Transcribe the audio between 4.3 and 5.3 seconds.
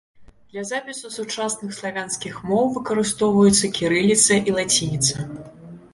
і лацініца.